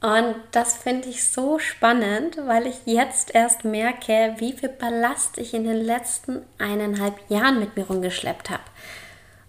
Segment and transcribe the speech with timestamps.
[0.00, 5.54] Und das finde ich so spannend, weil ich jetzt erst merke, wie viel Ballast ich
[5.54, 8.62] in den letzten eineinhalb Jahren mit mir rumgeschleppt habe.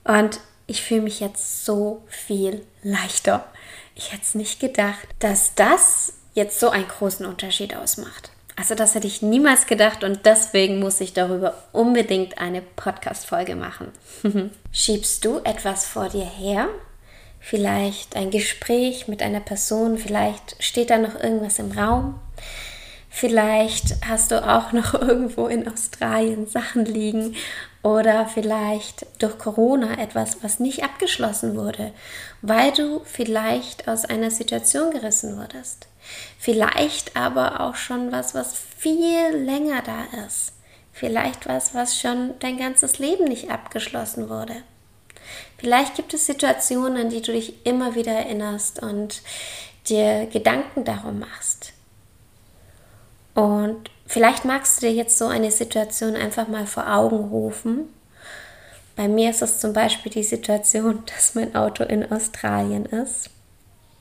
[0.06, 3.46] Und ich fühle mich jetzt so viel leichter.
[3.94, 8.32] Ich hätte es nicht gedacht, dass das jetzt so einen großen Unterschied ausmacht.
[8.56, 13.92] Also das hätte ich niemals gedacht und deswegen muss ich darüber unbedingt eine Podcast-Folge machen.
[14.72, 16.68] Schiebst du etwas vor dir her
[17.40, 22.20] vielleicht ein Gespräch mit einer Person, vielleicht steht da noch irgendwas im Raum,
[23.10, 27.36] vielleicht hast du auch noch irgendwo in Australien Sachen liegen
[27.82, 31.94] oder vielleicht durch Corona etwas, was nicht abgeschlossen wurde,
[32.42, 35.88] weil du vielleicht aus einer Situation gerissen wurdest.
[36.38, 40.54] Vielleicht aber auch schon was, was viel länger da ist.
[40.92, 44.56] Vielleicht was, was schon dein ganzes Leben nicht abgeschlossen wurde.
[45.58, 49.22] Vielleicht gibt es Situationen, an die du dich immer wieder erinnerst und
[49.88, 51.74] dir Gedanken darum machst.
[53.36, 57.90] Und vielleicht magst du dir jetzt so eine Situation einfach mal vor Augen rufen.
[58.96, 63.30] Bei mir ist es zum Beispiel die Situation, dass mein Auto in Australien ist.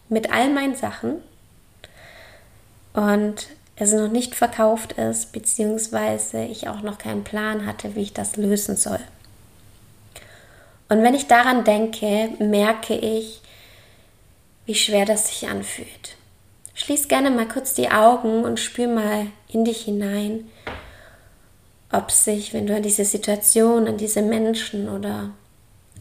[0.09, 1.23] Mit all meinen Sachen.
[2.95, 8.13] Und es noch nicht verkauft ist, beziehungsweise ich auch noch keinen Plan hatte, wie ich
[8.13, 8.99] das lösen soll.
[10.89, 13.41] Und wenn ich daran denke, merke ich,
[14.67, 16.17] wie schwer das sich anfühlt.
[16.75, 20.49] Schließ gerne mal kurz die Augen und spür mal in dich hinein,
[21.91, 25.31] ob sich, wenn du an diese Situation, an diese Menschen oder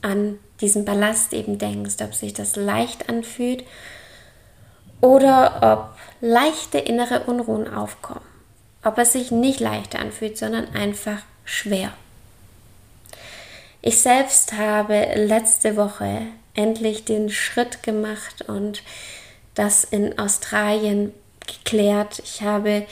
[0.02, 3.64] an diesen Ballast eben denkst, ob sich das leicht anfühlt
[5.02, 8.26] oder ob leichte innere Unruhen aufkommen.
[8.84, 11.94] Ob es sich nicht leicht anfühlt, sondern einfach schwer.
[13.88, 18.84] Ich selbst habe letzte Woche endlich den Schritt gemacht und
[19.56, 21.14] das in Australien
[21.48, 22.20] geklärt.
[22.20, 22.86] Ich habe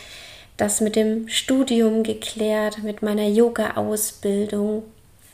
[0.55, 4.83] das mit dem Studium geklärt, mit meiner Yoga-Ausbildung.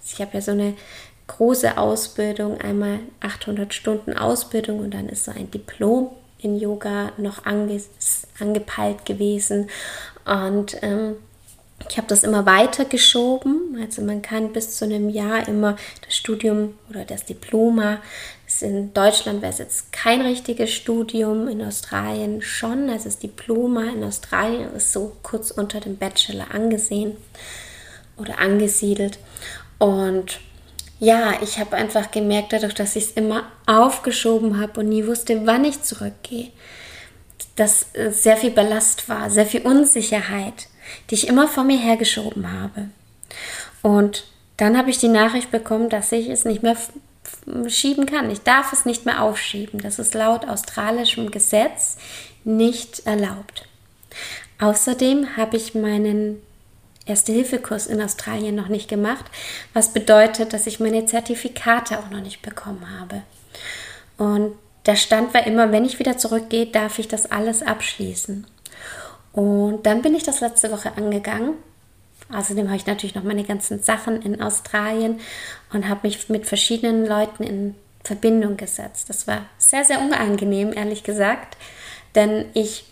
[0.04, 0.74] Ich habe ja so eine
[1.28, 7.46] große Ausbildung, einmal 800 Stunden Ausbildung und dann ist so ein Diplom in Yoga noch
[7.46, 7.80] ange
[8.40, 9.70] angepeilt gewesen.
[10.26, 11.18] Und ähm,
[11.92, 13.78] ich habe das immer weiter geschoben.
[13.82, 15.76] Also man kann bis zu einem Jahr immer
[16.06, 18.00] das Studium oder das Diploma.
[18.62, 22.90] In Deutschland wäre es jetzt kein richtiges Studium, in Australien schon.
[22.90, 27.18] Also das Diploma in Australien ist so kurz unter dem Bachelor angesehen
[28.16, 29.20] oder angesiedelt.
[29.78, 30.40] Und
[31.02, 35.46] ja, ich habe einfach gemerkt, dadurch, dass ich es immer aufgeschoben habe und nie wusste,
[35.46, 36.52] wann ich zurückgehe,
[37.58, 40.68] dass sehr viel Ballast war, sehr viel Unsicherheit
[41.10, 42.90] die ich immer vor mir hergeschoben habe.
[43.82, 44.26] Und
[44.58, 46.78] dann habe ich die Nachricht bekommen, dass ich es nicht mehr
[47.68, 48.30] schieben kann.
[48.30, 49.82] Ich darf es nicht mehr aufschieben.
[49.82, 51.98] Das ist laut australischem Gesetz
[52.44, 53.68] nicht erlaubt.
[54.60, 56.42] Außerdem habe ich meinen
[57.06, 59.26] Erste-Hilfe-Kurs in Australien noch nicht gemacht,
[59.74, 63.24] was bedeutet, dass ich meine Zertifikate auch noch nicht bekommen habe.
[64.18, 64.54] Und
[64.86, 68.46] der Stand war immer, wenn ich wieder zurückgehe, darf ich das alles abschließen.
[69.34, 71.54] Und dann bin ich das letzte Woche angegangen.
[72.34, 75.20] Außerdem habe ich natürlich noch meine ganzen Sachen in Australien
[75.74, 79.10] und habe mich mit verschiedenen Leuten in Verbindung gesetzt.
[79.10, 81.58] Das war sehr, sehr unangenehm, ehrlich gesagt,
[82.16, 82.86] denn ich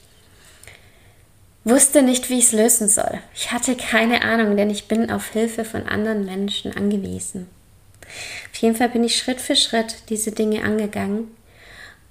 [1.64, 3.20] wusste nicht, wie ich es lösen soll.
[3.34, 7.48] Ich hatte keine Ahnung, denn ich bin auf Hilfe von anderen Menschen angewiesen.
[8.52, 11.30] Auf jeden Fall bin ich Schritt für Schritt diese Dinge angegangen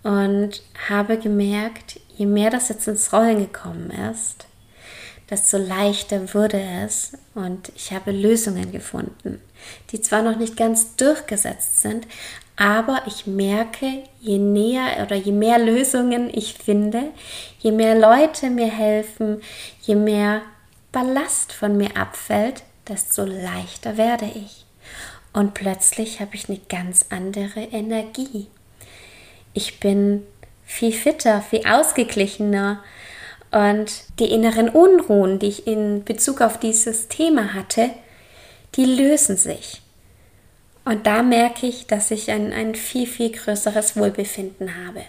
[0.03, 4.47] und habe gemerkt, je mehr das jetzt ins Rollen gekommen ist,
[5.31, 9.41] desto leichter wurde es und ich habe Lösungen gefunden,
[9.91, 12.07] die zwar noch nicht ganz durchgesetzt sind,
[12.57, 17.05] aber ich merke, je näher oder je mehr Lösungen ich finde,
[17.61, 19.41] je mehr Leute mir helfen,
[19.83, 20.43] je mehr
[20.91, 24.65] Ballast von mir abfällt, desto leichter werde ich.
[25.33, 28.49] Und plötzlich habe ich eine ganz andere Energie.
[29.53, 30.25] Ich bin
[30.69, 32.85] viel fitter, viel ausgeglichener.
[33.51, 37.91] Und die inneren Unruhen, die ich in Bezug auf dieses Thema hatte,
[38.77, 39.81] die lösen sich.
[40.85, 45.03] Und da merke ich, dass ich ein, ein viel, viel größeres Wohlbefinden habe.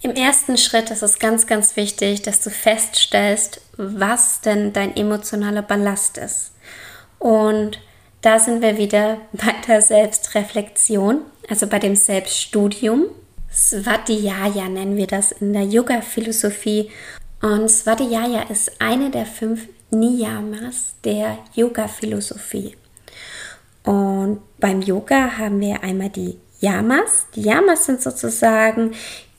[0.00, 5.62] Im ersten Schritt ist es ganz, ganz wichtig, dass du feststellst, was denn dein emotionaler
[5.62, 6.52] Ballast ist.
[7.18, 7.78] Und
[8.22, 13.06] da sind wir wieder bei der Selbstreflexion, also bei dem Selbststudium.
[13.50, 16.90] Svadhyaya nennen wir das in der Yoga-Philosophie.
[17.40, 22.76] Und Svadhyaya ist eine der fünf Niyamas der Yoga-Philosophie.
[23.84, 27.26] Und beim Yoga haben wir einmal die Yamas.
[27.34, 28.92] Die Yamas sind sozusagen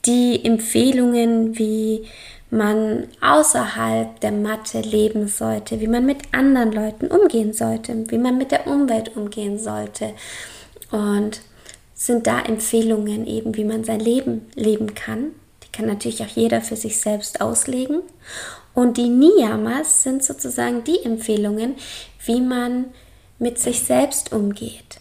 [0.06, 2.06] die Empfehlungen, wie
[2.50, 8.38] man außerhalb der Matte leben sollte, wie man mit anderen Leuten umgehen sollte, wie man
[8.38, 10.14] mit der Umwelt umgehen sollte.
[10.90, 11.42] Und
[12.00, 15.32] sind da Empfehlungen eben, wie man sein Leben leben kann.
[15.62, 18.00] Die kann natürlich auch jeder für sich selbst auslegen.
[18.72, 21.74] Und die Niyamas sind sozusagen die Empfehlungen,
[22.24, 22.86] wie man
[23.38, 24.98] mit sich selbst umgeht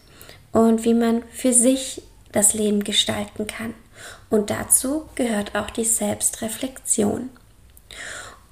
[0.52, 2.02] und wie man für sich
[2.34, 3.76] das Leben gestalten kann.
[4.30, 7.30] Und dazu gehört auch die Selbstreflexion.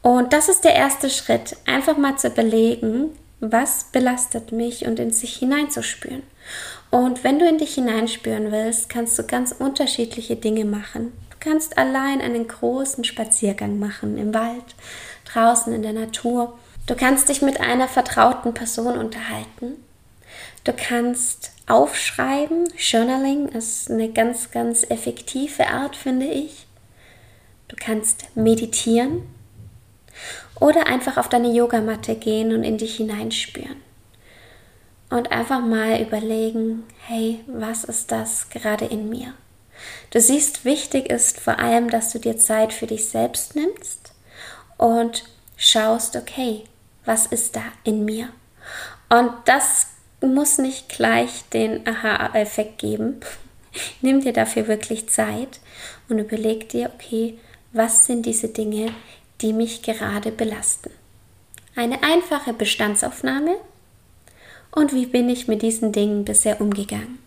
[0.02, 3.10] Und das ist der erste Schritt, einfach mal zu überlegen,
[3.42, 6.24] was belastet mich und in sich hineinzuspüren.
[6.90, 11.12] Und wenn du in dich hineinspüren willst, kannst du ganz unterschiedliche Dinge machen.
[11.30, 14.76] Du kannst allein einen großen Spaziergang machen im Wald,
[15.26, 16.58] draußen in der Natur.
[16.86, 19.74] Du kannst dich mit einer vertrauten Person unterhalten.
[20.64, 22.68] Du kannst aufschreiben.
[22.78, 26.66] Journaling ist eine ganz, ganz effektive Art, finde ich.
[27.68, 29.24] Du kannst meditieren
[30.60, 33.87] oder einfach auf deine Yogamatte gehen und in dich hineinspüren.
[35.10, 39.34] Und einfach mal überlegen, hey, was ist das gerade in mir?
[40.12, 44.14] Du siehst, wichtig ist vor allem, dass du dir Zeit für dich selbst nimmst
[44.78, 45.24] und
[45.56, 46.64] schaust, okay,
[47.06, 48.30] was ist da in mir?
[49.10, 49.88] Und das
[50.22, 53.20] muss nicht gleich den Aha-Effekt geben.
[54.02, 55.60] Nimm dir dafür wirklich Zeit
[56.10, 57.40] und überleg dir, okay,
[57.72, 58.94] was sind diese Dinge,
[59.42, 60.92] die mich gerade belasten?
[61.76, 63.58] Eine einfache Bestandsaufnahme
[64.78, 67.18] und wie bin ich mit diesen Dingen bisher umgegangen?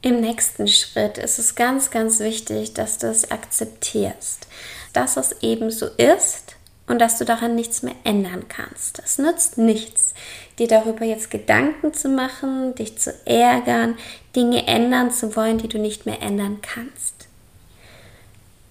[0.00, 4.46] Im nächsten Schritt ist es ganz, ganz wichtig, dass du es akzeptierst,
[4.94, 6.56] dass es eben so ist
[6.86, 9.02] und dass du daran nichts mehr ändern kannst.
[9.04, 10.14] Es nützt nichts,
[10.58, 13.98] dir darüber jetzt Gedanken zu machen, dich zu ärgern,
[14.34, 17.28] Dinge ändern zu wollen, die du nicht mehr ändern kannst.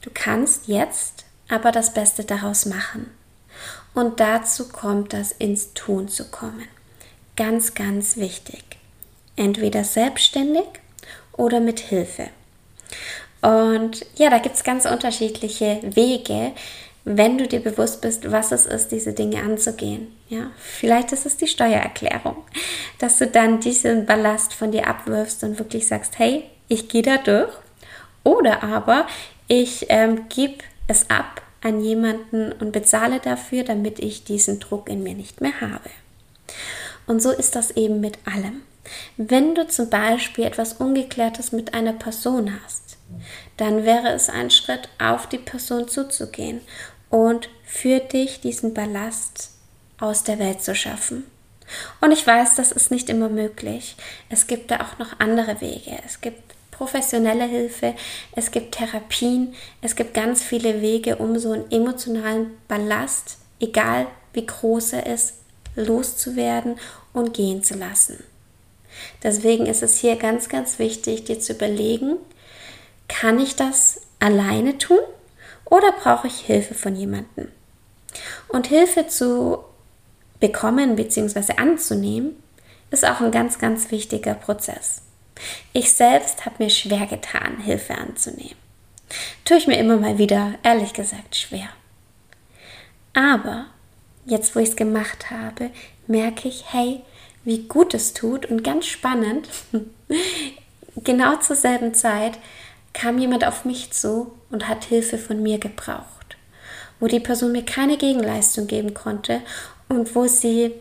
[0.02, 3.12] Du kannst jetzt aber das Beste daraus machen.
[3.94, 6.68] Und dazu kommt das ins Tun zu kommen.
[7.36, 8.64] Ganz, ganz wichtig.
[9.36, 10.66] Entweder selbstständig
[11.34, 12.30] oder mit Hilfe.
[13.42, 16.54] Und ja, da gibt es ganz unterschiedliche Wege,
[17.06, 20.08] wenn du dir bewusst bist, was es ist, diese Dinge anzugehen.
[20.30, 22.38] Ja, vielleicht ist es die Steuererklärung,
[23.00, 27.18] dass du dann diesen Ballast von dir abwirfst und wirklich sagst, hey, ich gehe da
[27.18, 27.52] durch.
[28.24, 29.08] Oder aber
[29.48, 35.04] ich ähm, gebe es ab an jemanden und bezahle dafür, damit ich diesen Druck in
[35.04, 35.90] mir nicht mehr habe.
[37.06, 38.62] Und so ist das eben mit allem.
[39.18, 42.98] Wenn du zum Beispiel etwas Ungeklärtes mit einer Person hast,
[43.58, 46.62] dann wäre es ein Schritt, auf die Person zuzugehen
[47.10, 49.52] und für dich diesen Ballast
[50.00, 51.26] aus der Welt zu schaffen.
[52.02, 53.96] Und ich weiß, das ist nicht immer möglich.
[54.30, 55.98] Es gibt da auch noch andere Wege.
[56.06, 56.42] Es gibt
[56.72, 57.94] professionelle Hilfe,
[58.36, 64.46] es gibt Therapien, es gibt ganz viele Wege, um so einen emotionalen Ballast, egal wie
[64.46, 65.36] groß er ist,
[65.76, 66.78] loszuwerden
[67.14, 68.24] und gehen zu lassen.
[69.24, 72.18] Deswegen ist es hier ganz, ganz wichtig, dir zu überlegen,
[73.08, 75.00] kann ich das alleine tun
[75.66, 77.52] oder brauche ich Hilfe von jemandem?
[78.48, 79.64] Und Hilfe zu
[80.40, 81.54] bekommen bzw.
[81.58, 82.36] anzunehmen,
[82.92, 85.02] ist auch ein ganz, ganz wichtiger Prozess.
[85.74, 88.56] Ich selbst habe mir schwer getan, Hilfe anzunehmen.
[89.46, 91.70] Tue ich mir immer mal wieder, ehrlich gesagt, schwer.
[93.14, 93.66] Aber
[94.26, 95.70] jetzt, wo ich es gemacht habe,
[96.08, 97.02] merke ich, hey,
[97.44, 99.50] wie gut es tut und ganz spannend,
[101.04, 102.38] genau zur selben Zeit
[102.94, 106.38] kam jemand auf mich zu und hat Hilfe von mir gebraucht,
[107.00, 109.42] wo die Person mir keine Gegenleistung geben konnte
[109.90, 110.72] und wo sie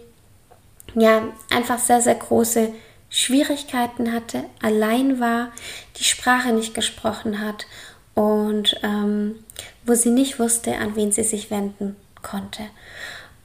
[0.94, 2.72] ja einfach sehr, sehr große
[3.08, 5.52] Schwierigkeiten hatte, allein war,
[5.96, 7.66] die Sprache nicht gesprochen hat
[8.14, 9.36] und ähm,
[9.84, 12.62] wo sie nicht wusste, an wen sie sich wenden konnte.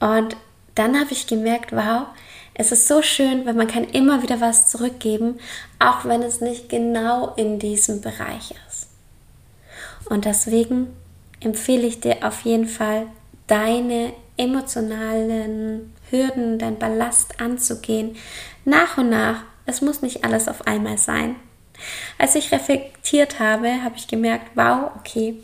[0.00, 0.36] Und
[0.74, 2.06] dann habe ich gemerkt, wow,
[2.54, 5.38] es ist so schön, weil man kann immer wieder was zurückgeben,
[5.78, 8.88] auch wenn es nicht genau in diesem Bereich ist.
[10.08, 10.88] Und deswegen
[11.40, 13.06] empfehle ich dir auf jeden Fall,
[13.46, 18.16] deine emotionalen Hürden, dein Ballast anzugehen,
[18.64, 19.42] nach und nach.
[19.66, 21.36] Es muss nicht alles auf einmal sein.
[22.18, 25.36] Als ich reflektiert habe, habe ich gemerkt, wow, okay,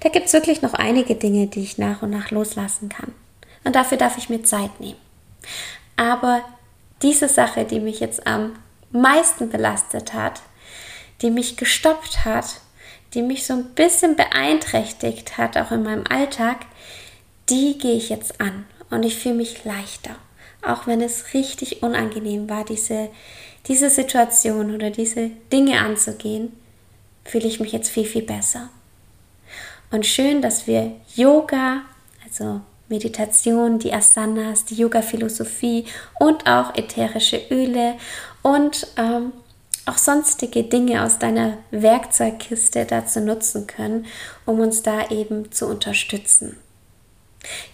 [0.00, 3.12] Da gibt es wirklich noch einige Dinge, die ich nach und nach loslassen kann.
[3.64, 5.00] Und dafür darf ich mir Zeit nehmen.
[5.96, 6.42] Aber
[7.02, 8.56] diese Sache, die mich jetzt am
[8.90, 10.42] meisten belastet hat,
[11.22, 12.60] die mich gestoppt hat,
[13.14, 16.66] die mich so ein bisschen beeinträchtigt hat, auch in meinem Alltag,
[17.48, 20.16] die gehe ich jetzt an und ich fühle mich leichter.
[20.62, 23.10] Auch wenn es richtig unangenehm war, diese,
[23.66, 26.52] diese Situation oder diese Dinge anzugehen,
[27.24, 28.70] fühle ich mich jetzt viel, viel besser.
[29.90, 31.82] Und schön, dass wir Yoga,
[32.24, 35.86] also Meditation, die Asanas, die Yoga-Philosophie
[36.20, 37.94] und auch ätherische Öle
[38.42, 39.32] und ähm,
[39.86, 44.06] auch sonstige Dinge aus deiner Werkzeugkiste dazu nutzen können,
[44.46, 46.56] um uns da eben zu unterstützen.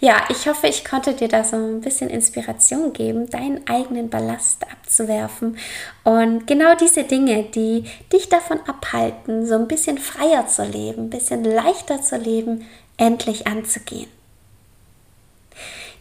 [0.00, 4.64] Ja, ich hoffe, ich konnte dir da so ein bisschen Inspiration geben, deinen eigenen Ballast
[4.64, 5.59] abzuwerfen
[6.02, 11.11] und genau diese Dinge, die dich davon abhalten, so ein bisschen freier zu leben, ein
[11.11, 14.09] bisschen leichter zu leben, endlich anzugehen.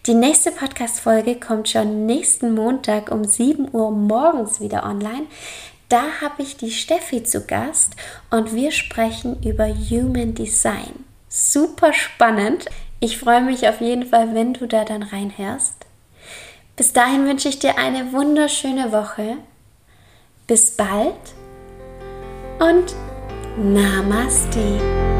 [0.05, 5.25] Die nächste Podcast-Folge kommt schon nächsten Montag um 7 Uhr morgens wieder online.
[5.89, 7.95] Da habe ich die Steffi zu Gast
[8.29, 11.03] und wir sprechen über Human Design.
[11.27, 12.65] Super spannend.
[13.01, 15.75] Ich freue mich auf jeden Fall, wenn du da dann reinhörst.
[16.77, 19.37] Bis dahin wünsche ich dir eine wunderschöne Woche.
[20.47, 21.13] Bis bald
[22.59, 22.95] und
[23.57, 25.18] Namaste.